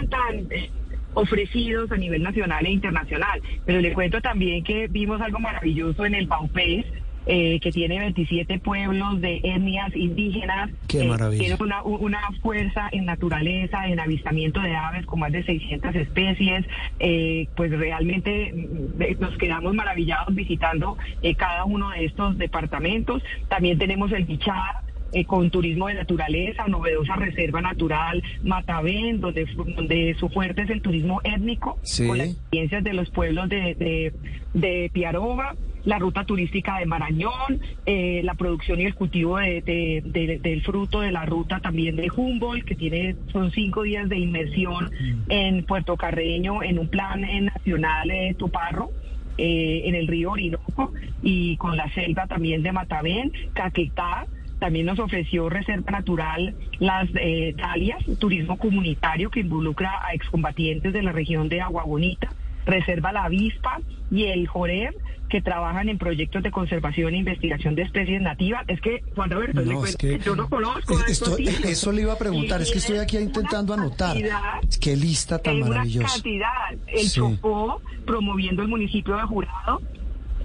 tan 0.10 0.51
eh, 0.51 0.70
ofrecidos 1.13 1.91
a 1.91 1.98
nivel 1.98 2.24
nacional 2.24 2.65
e 2.65 2.72
internacional. 2.72 3.41
Pero 3.65 3.82
le 3.82 3.94
cuento 3.94 4.22
también 4.22 4.63
que 4.63 4.88
vimos 4.88 5.22
algo 5.22 5.39
maravilloso 5.39 6.06
en 6.06 6.15
el 6.15 6.27
Paupés, 6.27 6.86
eh, 7.25 7.60
que 7.60 7.72
tiene 7.72 8.00
27 8.00 8.60
pueblos 8.60 9.22
de 9.22 9.39
etnias 9.44 9.96
indígenas. 9.96 10.72
Qué 10.88 11.01
eh, 11.01 11.38
tiene 11.38 11.58
una, 11.60 11.84
una, 11.84 12.22
fuerza 12.41 12.89
en 12.91 13.06
naturaleza, 13.06 13.86
en 13.88 14.00
avistamiento 14.00 14.60
de 14.62 14.75
aves 14.75 15.06
con 15.06 15.20
más 15.20 15.32
de 15.32 15.44
600 15.44 15.94
especies. 15.96 16.65
Eh, 17.00 17.48
pues 17.56 17.72
realmente 17.72 18.51
mm, 18.51 19.20
nos 19.22 19.38
quedamos 19.38 19.75
maravillados 19.75 20.34
visitando 20.34 20.98
cada 21.38 21.65
uno 21.65 21.91
de 21.91 22.06
estos 22.06 22.38
departamentos. 22.38 23.22
También 23.48 23.77
tenemos 23.77 24.12
el 24.12 24.24
Bichar, 24.24 24.88
eh, 25.13 25.25
con 25.25 25.50
turismo 25.50 25.88
de 25.88 25.96
naturaleza, 25.96 26.68
novedosa 26.68 27.16
reserva 27.16 27.62
natural 27.62 28.22
Matavén, 28.44 29.20
donde, 29.22 29.46
donde 29.75 30.16
su 30.20 30.30
fuerte 30.30 30.63
es 30.63 30.70
el 30.70 30.82
turismo 30.82 31.22
étnico, 31.24 31.80
con 32.08 32.18
las 32.18 32.28
experiencias 32.30 32.84
de 32.84 32.94
los 32.94 33.10
pueblos 33.10 33.50
de, 33.50 33.75
de, 33.75 34.13
de 34.54 34.89
Piaroba. 34.94 35.56
la 35.86 35.98
ruta 35.98 36.25
turística 36.25 36.78
de 36.78 36.86
Marañón, 36.86 37.62
eh, 37.86 38.20
la 38.25 38.34
producción 38.34 38.82
y 38.82 38.86
el 38.86 38.96
cultivo 38.96 39.38
de- 39.38 39.62
de- 39.62 40.04
de- 40.06 40.38
del 40.39 40.62
fruto 40.62 41.00
de 41.00 41.10
la 41.12 41.25
ruta 41.25 41.62
también 41.62 41.96
de 41.96 42.10
Humboldt, 42.13 42.66
que 42.66 42.75
tiene 42.75 43.16
son 43.32 43.50
cinco 43.51 43.84
días 43.84 44.10
de 44.10 44.18
inmersión 44.20 44.92
en 45.30 45.63
Puerto 45.63 45.96
Carreño 45.96 46.62
en 46.63 46.80
un 46.80 46.89
plan 46.89 47.24
eh, 47.24 47.42
nacional 47.42 48.10
de 48.10 48.36
Tuparro 48.38 48.92
eh, 49.38 49.84
en 49.86 49.96
el 49.96 50.08
río 50.08 50.32
Orinoco 50.32 50.92
y 51.24 51.56
con 51.56 51.78
la 51.78 51.89
selva 51.94 52.28
también 52.28 52.62
de 52.62 52.74
Matavén, 52.74 53.32
Caquetá. 53.54 54.28
También 54.60 54.86
nos 54.86 55.00
ofreció 55.00 55.50
Reserva 55.50 55.92
Natural 55.92 56.54
Las 56.80 57.10
eh, 57.16 57.54
Dalias, 57.58 58.04
turismo 58.20 58.58
comunitario 58.58 59.30
que 59.30 59.39
involucra 59.39 60.06
a 60.06 60.13
excombatientes 60.13 60.92
de 60.94 61.01
la 61.01 61.12
región 61.12 61.48
de 61.50 61.62
Agua 61.62 61.84
Bonita, 61.86 62.30
Reserva 62.66 63.12
La 63.13 63.24
Avispa 63.25 63.80
y 64.12 64.25
el 64.25 64.48
Joreb, 64.48 64.94
que 65.30 65.42
trabajan 65.42 65.89
en 65.89 65.98
proyectos 66.00 66.42
de 66.42 66.50
conservación 66.51 67.13
e 67.13 67.18
investigación 67.20 67.75
de 67.75 67.84
especies 67.84 68.20
nativas. 68.22 68.63
Es 68.68 68.82
que, 68.82 69.01
Juan 69.16 69.30
Roberto, 69.30 69.62
le 69.62 69.74
No, 69.74 69.86
es 69.86 69.96
cuento 69.96 70.20
que 70.20 70.25
yo 70.25 70.36
no 70.36 70.50
conozco 70.50 71.00
esto- 71.08 71.38
eso 71.38 71.92
le 71.92 72.01
iba 72.01 72.13
a 72.13 72.18
preguntar, 72.18 72.62
es 72.62 72.72
que 72.72 72.80
estoy 72.80 72.98
aquí 72.98 73.18
intentando 73.18 73.74
anotar. 73.75 74.13
cantidad 74.13 74.60
Qué 74.82 74.96
lista 74.98 75.38
tan 75.39 75.58
una 75.58 75.68
maravillosa. 75.68 76.13
cantidad. 76.16 76.48
El 76.88 77.00
Sí. 77.08 77.20
Chocó 77.20 77.80
promoviendo 78.08 78.63
el 78.63 78.68
municipio 78.68 79.16
de 79.18 79.22
Jurado 79.24 79.82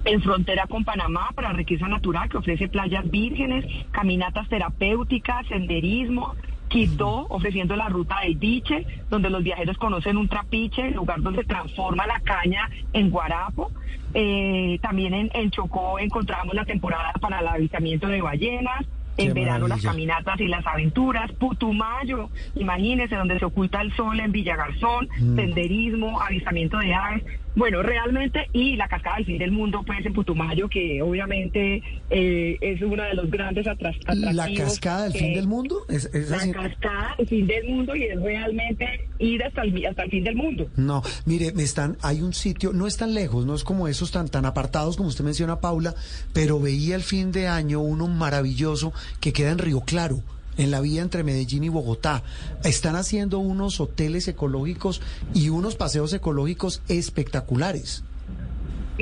en 0.05 0.21
frontera 0.21 0.67
con 0.67 0.85
Panamá 0.85 1.29
para 1.35 1.51
riqueza 1.53 1.87
natural 1.87 2.29
que 2.29 2.37
ofrece 2.37 2.67
playas 2.67 3.09
vírgenes, 3.09 3.65
caminatas 3.91 4.47
terapéuticas, 4.49 5.45
senderismo. 5.47 6.35
Quito 6.67 7.27
ofreciendo 7.29 7.75
la 7.75 7.89
ruta 7.89 8.21
del 8.21 8.37
biche, 8.37 8.85
donde 9.09 9.29
los 9.29 9.43
viajeros 9.43 9.77
conocen 9.77 10.17
un 10.17 10.27
trapiche, 10.27 10.87
el 10.87 10.95
lugar 10.95 11.21
donde 11.21 11.41
se 11.41 11.47
transforma 11.47 12.07
la 12.07 12.19
caña 12.21 12.69
en 12.91 13.11
guarapo. 13.11 13.71
Eh, 14.15 14.79
también 14.81 15.13
en, 15.13 15.29
en 15.33 15.51
Chocó 15.51 15.99
encontramos 15.99 16.55
la 16.55 16.65
temporada 16.65 17.13
para 17.21 17.39
el 17.39 17.47
avistamiento 17.47 18.07
de 18.07 18.21
ballenas. 18.21 18.85
En 19.17 19.27
Qué 19.27 19.33
verano 19.33 19.67
las 19.67 19.81
caminatas 19.81 20.39
y 20.41 20.47
las 20.47 20.65
aventuras, 20.67 21.31
Putumayo, 21.33 22.29
imagínense 22.55 23.15
donde 23.15 23.39
se 23.39 23.45
oculta 23.45 23.79
el 23.81 23.93
sol 23.95 24.19
en 24.19 24.31
Villagarzón, 24.33 25.07
Mm. 25.21 25.35
senderismo, 25.35 26.19
avistamiento 26.19 26.77
de 26.79 26.93
aves, 26.93 27.23
bueno, 27.55 27.81
realmente, 27.81 28.47
y 28.53 28.75
la 28.75 28.87
cascada 28.87 29.17
del 29.17 29.25
fin 29.25 29.37
del 29.37 29.51
mundo, 29.51 29.81
pues 29.85 30.05
en 30.05 30.13
Putumayo, 30.13 30.67
que 30.69 31.01
obviamente 31.01 31.81
eh, 32.09 32.57
es 32.61 32.81
uno 32.81 33.03
de 33.03 33.13
los 33.13 33.29
grandes 33.31 33.65
atras- 33.67 33.95
atractivos. 34.05 34.33
¿La 34.35 34.53
cascada 34.53 35.03
del 35.05 35.13
fin 35.13 35.33
del 35.33 35.47
mundo? 35.47 35.85
¿Es, 35.89 36.05
es 36.13 36.29
La 36.29 36.37
así? 36.37 36.51
cascada 36.51 37.15
del 37.17 37.27
fin 37.27 37.47
del 37.47 37.67
mundo 37.67 37.95
y 37.95 38.03
es 38.03 38.21
realmente 38.21 39.07
ir 39.19 39.43
hasta 39.43 39.61
el, 39.63 39.85
hasta 39.85 40.03
el 40.03 40.11
fin 40.11 40.23
del 40.23 40.35
mundo. 40.35 40.67
No, 40.75 41.01
mire, 41.25 41.53
me 41.53 41.63
están, 41.63 41.97
hay 42.01 42.21
un 42.21 42.33
sitio, 42.33 42.73
no 42.73 42.87
es 42.87 42.97
tan 42.97 43.13
lejos, 43.13 43.45
no 43.45 43.55
es 43.55 43.63
como 43.63 43.87
esos 43.87 44.11
tan, 44.11 44.27
tan 44.27 44.45
apartados 44.45 44.97
como 44.97 45.09
usted 45.09 45.23
menciona, 45.23 45.59
Paula, 45.61 45.95
pero 46.33 46.59
veía 46.59 46.95
el 46.95 47.03
fin 47.03 47.31
de 47.31 47.47
año 47.47 47.79
uno 47.79 48.07
maravilloso 48.07 48.93
que 49.19 49.31
queda 49.33 49.51
en 49.51 49.59
Río 49.59 49.81
Claro, 49.81 50.19
en 50.57 50.71
la 50.71 50.81
vía 50.81 51.01
entre 51.01 51.23
Medellín 51.23 51.63
y 51.63 51.69
Bogotá. 51.69 52.23
Están 52.63 52.95
haciendo 52.95 53.39
unos 53.39 53.79
hoteles 53.79 54.27
ecológicos 54.27 55.01
y 55.33 55.49
unos 55.49 55.75
paseos 55.75 56.13
ecológicos 56.13 56.81
espectaculares. 56.87 58.03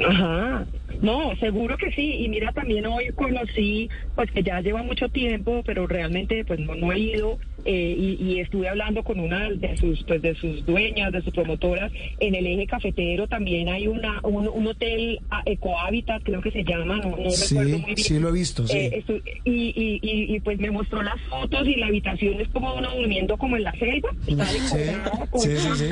Ajá. 0.08 0.66
No, 1.02 1.36
seguro 1.38 1.78
que 1.78 1.92
sí. 1.92 2.16
Y 2.20 2.30
mira, 2.30 2.52
también 2.52 2.86
hoy 2.86 3.10
conocí, 3.16 3.90
pues 4.16 4.30
que 4.32 4.44
ya 4.44 4.62
lleva 4.62 4.84
mucho 4.84 5.10
tiempo, 5.10 5.62
pero 5.66 5.88
realmente 5.88 6.44
pues 6.46 6.60
no, 6.60 6.76
no 6.76 6.92
he 6.92 7.00
ido 7.00 7.40
eh, 7.66 7.96
y, 7.98 8.24
y 8.24 8.40
estuve 8.40 8.68
hablando 8.70 9.04
con 9.04 9.20
una 9.20 9.50
de 9.50 9.78
sus, 9.78 10.04
pues 10.04 10.22
de 10.22 10.36
sus 10.36 10.66
dueñas, 10.66 11.12
de 11.12 11.22
sus 11.22 11.34
promotoras. 11.34 11.92
En 12.20 12.36
el 12.36 12.46
eje 12.48 12.68
cafetero 12.68 13.28
también 13.28 13.70
hay 13.70 13.88
una 13.88 14.20
un, 14.24 14.48
un 14.48 14.68
hotel 14.68 15.20
ah, 15.30 15.42
Ecohabitat, 15.46 16.24
creo 16.24 16.42
que 16.42 16.52
se 16.52 16.64
llama, 16.64 16.98
no, 16.98 17.16
no 17.18 17.30
Sí, 17.32 17.56
recuerdo 17.56 17.78
muy 17.80 17.94
bien. 17.96 17.98
sí 17.98 18.20
lo 18.20 18.30
he 18.30 18.34
visto, 18.34 18.68
sí. 18.68 18.78
Eh, 18.78 19.04
estu- 19.06 19.22
y, 19.46 19.52
y, 19.52 20.00
y, 20.02 20.36
y, 20.36 20.40
pues 20.42 20.60
me 20.60 20.72
mostró 20.72 21.02
las 21.04 21.20
fotos 21.30 21.68
y 21.68 21.76
la 21.76 21.88
habitación 21.88 22.40
es 22.42 22.48
como 22.50 22.74
uno 22.76 22.90
durmiendo 22.96 23.38
como 23.38 23.56
en 23.58 23.64
la 23.64 23.72
selva. 23.74 24.10
Sí, 24.26 24.36
decorado 24.36 25.28
con 25.30 25.42
sí, 25.42 25.58
sí, 25.58 25.70
sí. 25.76 25.86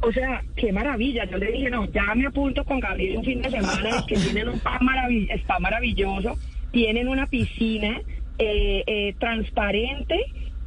o 0.00 0.12
sea, 0.12 0.42
qué 0.56 0.72
maravilla. 0.72 1.24
Yo 1.30 1.38
le 1.38 1.52
dije, 1.52 1.70
no, 1.70 1.90
ya 1.92 2.14
me 2.14 2.26
apunto 2.26 2.64
con 2.64 2.80
Gabriel 2.80 3.18
un 3.18 3.24
fin 3.24 3.40
de 3.42 3.50
semana, 3.50 4.04
que 4.12 4.18
tienen 4.20 4.48
un 4.48 4.56
spa, 4.56 4.78
maravill- 4.80 5.30
spa 5.42 5.58
maravilloso, 5.58 6.38
tienen 6.70 7.08
una 7.08 7.26
piscina 7.26 8.00
eh, 8.38 8.82
eh, 8.86 9.14
transparente, 9.18 10.18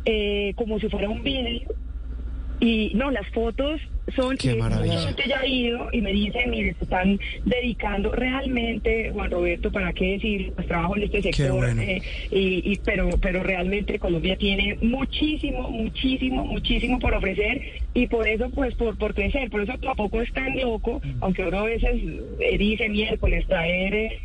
eh, 0.06 0.54
como 0.56 0.80
si 0.80 0.90
fuera 0.90 1.10
un 1.10 1.24
vidrio. 1.24 1.68
Y 2.60 2.92
no, 2.96 3.12
las 3.12 3.28
fotos 3.30 3.82
son... 4.16 4.38
Qué 4.38 4.54
gente 5.08 5.24
ya 5.28 5.40
ha 5.40 5.48
ido 5.48 5.88
y 5.92 6.02
me 6.02 6.12
dicen, 6.14 6.50
mire, 6.50 6.74
se 6.76 6.84
están 6.84 7.20
dedicando 7.46 8.12
realmente, 8.12 9.12
Juan 9.12 9.32
Roberto, 9.32 9.72
¿para 9.72 9.92
qué 9.94 10.14
decir? 10.14 10.52
Pues 10.56 10.68
trabajo 10.68 10.96
en 10.98 11.04
este 11.04 11.22
sector. 11.22 11.48
bueno. 11.58 11.82
eh, 11.82 12.02
y, 12.32 12.72
y- 12.74 12.80
pero, 12.86 13.10
pero 13.22 13.42
realmente 13.44 13.98
Colombia 14.00 14.36
tiene 14.38 14.78
muchísimo, 14.82 15.70
muchísimo, 15.70 16.46
muchísimo 16.46 17.00
por 17.00 17.14
ofrecer 17.16 17.62
y 17.94 18.08
por 18.08 18.28
eso, 18.28 18.50
pues, 18.52 18.76
por, 18.76 18.98
por 18.98 19.14
crecer. 19.14 19.50
Por 19.50 19.62
eso 19.64 19.74
tampoco 19.80 20.22
es 20.22 20.32
tan 20.34 20.56
loco, 20.60 21.02
aunque 21.22 21.44
uno 21.44 21.60
a 21.60 21.66
veces 21.66 21.92
eh, 22.40 22.58
dice 22.58 22.90
miércoles 22.90 23.46
traer... 23.48 23.94
eh, 23.94 24.20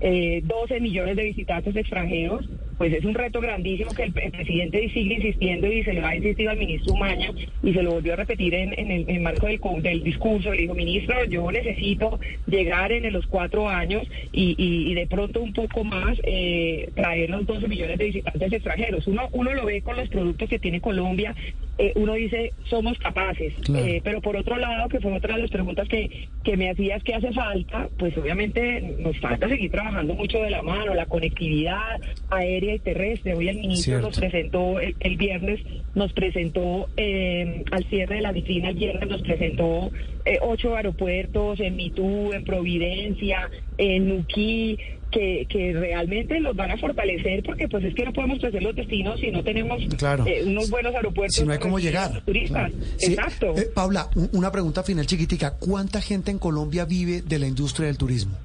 eh, 0.00 0.42
12 0.44 0.78
millones 0.78 1.16
de 1.16 1.24
visitantes 1.24 1.74
extranjeros, 1.74 2.48
pues 2.78 2.92
es 2.92 3.04
un 3.04 3.14
reto 3.14 3.40
grandísimo 3.40 3.90
que 3.92 4.04
el, 4.04 4.12
presidente 4.12 4.88
sigue 4.90 5.14
insistiendo 5.16 5.66
y 5.70 5.82
se 5.82 5.92
lo 5.92 6.06
ha 6.06 6.14
insistido 6.16 6.50
al 6.50 6.58
ministro 6.58 6.94
Umaña 6.94 7.30
y 7.62 7.72
se 7.72 7.82
lo 7.82 7.92
volvió 7.92 8.12
a 8.12 8.16
repetir 8.16 8.54
en, 8.54 8.72
el 9.08 9.20
marco 9.20 9.46
del, 9.46 9.60
del 9.82 10.02
discurso. 10.04 10.52
Le 10.52 10.62
dijo, 10.62 10.74
ministro, 10.74 11.24
yo 11.24 11.50
necesito 11.50 12.18
llegar 12.46 12.92
en 12.92 13.12
los 13.12 13.26
cuatro 13.26 13.68
años 13.68 14.06
y, 14.32 14.54
y- 14.56 14.90
y 14.90 14.94
de 14.94 15.06
pronto 15.06 15.40
un 15.40 15.52
poco 15.52 15.82
más 15.84 16.18
eh, 16.22 16.88
traer 16.94 17.30
los 17.30 17.44
12 17.46 17.66
millones 17.68 17.98
de 17.98 18.04
visitantes 18.06 18.52
extranjeros. 18.52 19.06
Uno, 19.08 19.28
uno 19.32 19.52
lo 19.54 19.64
ve 19.66 19.82
con 19.82 19.96
los 19.96 20.08
productos 20.08 20.48
que 20.48 20.58
tiene 20.58 20.80
Colombia, 20.80 21.34
eh, 21.78 21.92
uno 21.94 22.14
dice, 22.14 22.52
somos 22.68 22.98
capaces, 22.98 23.54
Claro. 23.62 23.86
Eh, 23.86 24.00
pero 24.02 24.20
por 24.20 24.36
otro 24.36 24.56
lado, 24.56 24.88
que 24.88 25.00
fue 25.00 25.12
otra 25.12 25.36
de 25.36 25.42
las 25.42 25.50
preguntas 25.50 25.88
que, 25.88 26.28
que 26.42 26.56
me 26.56 26.70
hacías 26.70 27.02
que 27.04 27.14
hace 27.14 27.32
falta, 27.32 27.88
pues 27.98 28.16
obviamente 28.18 28.80
nos 28.98 29.16
falta 29.18 29.48
seguir 29.48 29.70
trabajando 29.70 30.14
mucho 30.14 30.38
de 30.42 30.50
la 30.50 30.62
mano, 30.62 30.94
la 30.94 31.06
conectividad 31.06 32.00
aérea 32.30 32.74
y 32.74 32.78
terrestre. 32.80 33.34
Hoy 33.34 33.48
el 33.48 33.58
ministro 33.58 33.84
Cierto. 33.84 34.06
nos 34.08 34.18
presentó, 34.18 34.80
el, 34.80 34.96
el 35.00 35.16
viernes 35.16 35.60
nos 35.94 36.12
presentó, 36.12 36.88
eh, 36.96 37.64
al 37.70 37.84
cierre 37.84 38.16
de 38.16 38.20
la 38.22 38.32
vitrina, 38.32 38.68
el 38.70 38.76
viernes 38.76 39.08
nos 39.08 39.22
presentó 39.22 39.90
eh, 40.28 40.38
ocho 40.42 40.76
aeropuertos 40.76 41.60
en 41.60 41.76
Mitú, 41.76 42.32
en 42.32 42.44
Providencia, 42.44 43.50
en 43.78 44.08
Nuquí, 44.08 44.78
que, 45.10 45.46
que 45.48 45.72
realmente 45.72 46.38
los 46.38 46.54
van 46.54 46.70
a 46.70 46.76
fortalecer 46.76 47.42
porque 47.42 47.66
pues 47.66 47.82
es 47.84 47.94
que 47.94 48.04
no 48.04 48.12
podemos 48.12 48.38
crecer 48.40 48.62
los 48.62 48.76
destinos 48.76 49.18
si 49.18 49.30
no 49.30 49.42
tenemos 49.42 49.82
Claro. 49.96 50.26
eh, 50.26 50.42
unos 50.44 50.68
buenos 50.68 50.94
aeropuertos. 50.94 51.36
Si 51.36 51.44
no 51.46 51.52
hay 51.52 51.58
cómo 51.58 51.78
llegar. 51.78 52.22
Turistas. 52.26 52.70
Claro. 52.72 52.84
Sí, 52.98 53.12
Exacto. 53.14 53.56
eh, 53.56 53.70
Paula, 53.74 54.10
un- 54.16 54.28
una 54.34 54.52
pregunta 54.52 54.82
final 54.82 55.06
chiquitica. 55.06 55.54
¿Cuánta 55.58 56.02
gente 56.02 56.30
en 56.30 56.38
Colombia 56.38 56.84
vive 56.84 57.22
de 57.22 57.38
la 57.38 57.46
industria 57.46 57.86
del 57.86 57.96
turismo? 57.96 58.36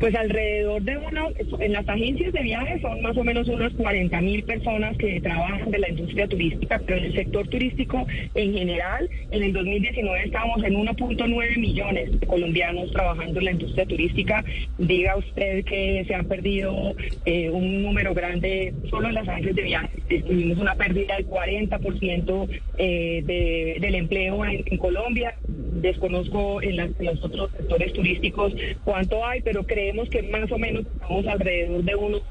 Pues 0.00 0.14
alrededor 0.14 0.82
de 0.82 0.96
uno, 0.98 1.28
en 1.60 1.72
las 1.72 1.88
agencias 1.88 2.32
de 2.32 2.42
viajes 2.42 2.82
son 2.82 3.00
más 3.02 3.16
o 3.16 3.24
menos 3.24 3.48
unas 3.48 3.72
40 3.72 4.20
mil 4.20 4.42
personas 4.44 4.96
que 4.98 5.20
trabajan 5.20 5.70
de 5.70 5.78
la 5.78 5.88
industria 5.88 6.26
turística, 6.28 6.80
pero 6.84 6.98
en 6.98 7.04
el 7.04 7.14
sector 7.14 7.46
turístico 7.48 8.06
en 8.34 8.52
general, 8.52 9.08
en 9.30 9.42
el 9.42 9.52
2019 9.52 10.24
estábamos 10.24 10.62
en 10.64 10.74
1.9 10.74 11.58
millones 11.58 12.20
de 12.20 12.26
colombianos 12.26 12.90
trabajando 12.92 13.38
en 13.38 13.44
la 13.44 13.50
industria 13.52 13.86
turística. 13.86 14.44
Diga 14.78 15.16
usted 15.16 15.64
que 15.64 16.04
se 16.06 16.14
han 16.14 16.26
perdido 16.26 16.94
eh, 17.24 17.50
un 17.50 17.82
número 17.82 18.14
grande 18.14 18.74
solo 18.90 19.08
en 19.08 19.14
las 19.14 19.28
agencias 19.28 19.56
de 19.56 19.62
viajes. 19.62 20.04
Tuvimos 20.08 20.58
una 20.58 20.74
pérdida 20.74 21.16
del 21.16 21.28
40% 21.28 22.60
eh, 22.78 23.22
de, 23.24 23.76
del 23.80 23.94
empleo 23.94 24.44
en 24.44 24.78
Colombia. 24.78 25.34
Desconozco 25.84 26.62
en, 26.62 26.76
las- 26.76 26.90
los 26.98 27.22
otros 27.22 27.50
sectores 27.52 27.92
turísticos 27.92 28.54
cuánto 28.84 29.24
hay, 29.24 29.42
pero 29.42 29.64
creemos 29.64 30.08
que 30.08 30.22
más 30.22 30.50
o 30.50 30.56
menos 30.58 30.84
estamos 30.86 31.26
alrededor 31.26 31.82
de 31.84 31.94
unos 31.94 32.22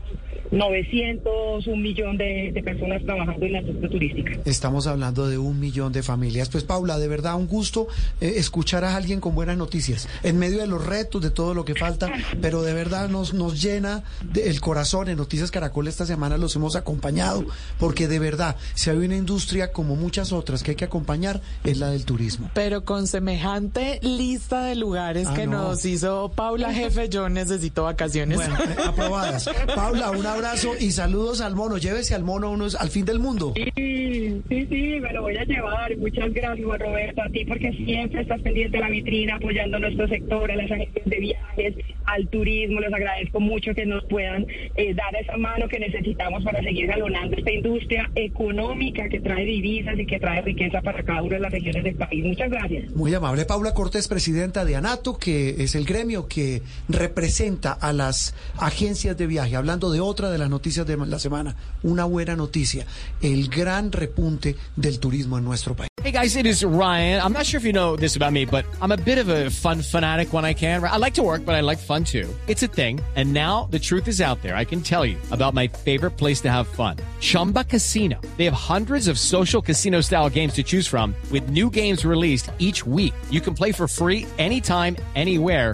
900, 0.54 1.68
un 1.68 1.82
millón 1.82 2.18
de, 2.18 2.52
de 2.54 2.64
personas 2.64 3.02
trabajando 3.04 3.46
en 3.46 3.54
la 3.54 3.60
industria 3.62 3.90
turística. 3.90 4.32
Estamos 4.46 4.88
hablando 4.88 5.28
de 5.28 5.38
un 5.38 5.60
millón 5.60 5.92
de 5.94 6.04
familias. 6.04 6.50
Pues 6.50 6.64
Paula, 6.64 6.98
de 7.00 7.08
verdad 7.08 7.36
un 7.36 7.48
gusto 7.48 7.88
eh, 8.22 8.34
escuchar 8.38 8.84
a 8.84 8.96
alguien 8.96 9.20
con 9.20 9.36
buenas 9.36 9.58
noticias, 9.58 10.08
en 10.24 10.38
medio 10.38 10.60
de 10.60 10.68
los 10.68 10.86
retos, 10.86 11.22
de 11.22 11.32
todo 11.32 11.54
lo 11.54 11.66
que 11.66 11.76
falta, 11.76 12.12
pero 12.42 12.62
de 12.62 12.74
verdad 12.74 13.10
nos, 13.10 13.34
nos 13.34 13.62
llena 13.62 14.04
de- 14.32 14.50
el 14.50 14.62
corazón. 14.62 15.10
En 15.10 15.18
Noticias 15.18 15.52
Caracol 15.52 15.88
esta 15.88 16.06
semana 16.06 16.38
los 16.38 16.56
hemos 16.56 16.76
acompañado, 16.76 17.46
porque 17.80 18.08
de 18.08 18.20
verdad, 18.20 18.56
si 18.76 18.90
hay 18.90 18.98
una 18.98 19.16
industria 19.16 19.72
como 19.72 19.96
muchas 19.96 20.32
otras 20.32 20.64
que 20.64 20.72
hay 20.72 20.76
que 20.78 20.86
acompañar, 20.86 21.42
es 21.64 21.78
la 21.80 21.90
del 21.90 22.06
turismo. 22.06 22.50
Pero 22.54 22.84
con 22.86 23.08
semejante 23.08 24.00
lista 24.02 24.64
de 24.66 24.76
lugares 24.76 25.28
Ah, 25.30 25.34
que 25.34 25.48
no. 25.48 25.70
nos 25.70 25.86
hizo 25.86 26.32
Paula 26.36 26.74
Jefe, 26.74 27.10
yo 27.10 27.30
necesito 27.30 27.84
vacaciones. 27.84 28.38
Bueno, 28.38 28.56
eh, 28.60 28.76
aprobadas. 28.86 29.50
Paula, 29.76 30.12
un 30.12 30.26
abrazo 30.26 30.43
y 30.80 30.92
saludos 30.92 31.42
al 31.42 31.56
mono. 31.56 31.78
Llévese 31.78 32.16
al 32.16 32.24
mono 32.24 32.52
uno 32.52 32.68
al 32.78 32.90
fin 32.90 33.06
del 33.06 33.20
mundo. 33.20 33.54
Sí, 33.56 34.42
sí, 34.50 34.68
sí, 34.70 35.00
me 35.00 35.14
lo 35.14 35.22
voy 35.22 35.38
a 35.38 35.44
llevar. 35.46 35.96
Muchas 35.98 36.34
gracias, 36.34 36.66
Roberto, 36.66 37.22
a 37.22 37.30
ti, 37.30 37.46
porque 37.46 37.72
siempre 37.86 38.22
estás 38.22 38.42
pendiente 38.42 38.78
de 38.78 38.84
la 38.84 38.90
vitrina, 38.90 39.36
apoyando 39.36 39.80
nuestro 39.80 40.08
sector, 40.08 40.52
a 40.52 40.56
las 40.56 40.72
agencias 40.72 41.06
de 41.06 41.20
viajes. 41.20 41.34
viajes, 41.56 41.86
al 42.06 42.28
turismo. 42.28 42.80
Les 42.80 42.94
agradezco 42.94 43.40
mucho 43.40 43.74
que 43.74 43.86
nos 43.86 44.04
puedan 44.06 44.46
eh, 44.76 44.94
dar 44.94 45.16
esa 45.16 45.38
mano 45.38 45.68
que 45.68 45.80
necesitamos 45.80 46.44
para 46.44 46.62
seguir 46.62 46.88
galonando 46.88 47.38
esta 47.38 47.52
industria 47.52 48.10
económica 48.16 49.08
que 49.10 49.20
trae 49.20 49.46
divisas 49.46 49.98
y 49.98 50.06
que 50.06 50.20
trae 50.20 50.42
riqueza 50.42 50.82
para 50.82 51.04
cada 51.04 51.22
una 51.22 51.36
de 51.36 51.42
las 51.42 51.52
regiones 51.52 51.84
del 51.84 51.96
país. 51.96 52.24
Muchas 52.24 52.50
gracias. 52.50 52.92
Muy 52.92 53.14
amable. 53.14 53.46
Paula 53.46 53.74
Cortés, 53.74 54.08
presidenta 54.08 54.66
de 54.66 54.76
ANATO, 54.76 55.18
que 55.18 55.64
es 55.64 55.76
el 55.76 55.86
gremio 55.86 56.28
que 56.28 56.62
representa 56.90 57.74
a 57.74 57.94
las 57.94 58.36
agencias 58.58 59.18
de 59.18 59.28
viaje. 59.28 59.56
Hablando 59.56 59.92
de 59.92 60.00
otra 60.00 60.30
de 60.34 60.40
las 60.40 60.50
noticias 60.50 60.86
de 60.86 60.98
la 60.98 61.20
semana, 61.20 61.56
una 61.84 62.04
buena 62.06 62.36
noticia, 62.36 62.86
el 63.22 63.48
gran 63.48 63.92
repunte 63.92 64.56
del 64.76 65.00
turismo 65.00 65.38
en 65.38 65.46
nuestro 65.46 65.76
país. 65.76 65.90
Hey 66.04 66.12
guys, 66.12 66.36
it 66.36 66.46
is 66.46 66.66
Ryan. 66.66 67.22
I'm 67.22 67.32
not 67.32 67.46
sure 67.46 67.58
if 67.60 67.64
you 67.64 67.72
know 67.72 67.96
this 67.96 68.18
about 68.18 68.34
me, 68.34 68.46
but 68.46 68.66
I'm 68.82 68.92
a 68.92 68.98
bit 68.98 69.20
of 69.20 69.30
a 69.30 69.50
fun 69.50 69.82
fanatic 69.82 70.34
when 70.34 70.44
I 70.44 70.54
can. 70.54 70.84
I 70.84 70.98
like 70.98 71.14
to 71.14 71.24
work, 71.24 71.46
but 71.46 71.56
I 71.56 71.62
like 71.62 71.78
fun 71.78 72.04
too. 72.04 72.28
It's 72.48 72.62
a 72.62 72.68
thing. 72.68 73.00
And 73.16 73.32
now 73.32 73.70
the 73.72 73.80
truth 73.80 74.10
is 74.10 74.20
out 74.20 74.42
there. 74.42 74.58
I 74.58 74.66
can 74.66 74.82
tell 74.82 75.06
you 75.06 75.18
about 75.32 75.54
my 75.54 75.68
favorite 75.68 76.18
place 76.18 76.42
to 76.42 76.52
have 76.52 76.68
fun. 76.68 76.98
Chumba 77.22 77.64
Casino. 77.64 78.20
They 78.36 78.44
have 78.44 78.54
hundreds 78.54 79.08
of 79.08 79.18
social 79.18 79.62
casino 79.62 80.02
style 80.02 80.30
games 80.30 80.54
to 80.56 80.64
choose 80.64 80.88
from 80.88 81.16
with 81.32 81.50
new 81.50 81.70
games 81.70 82.04
released 82.04 82.52
each 82.60 82.86
week. 82.86 83.14
You 83.30 83.40
can 83.40 83.54
play 83.54 83.72
for 83.72 83.88
free 83.88 84.28
anytime, 84.38 84.98
anywhere 85.16 85.74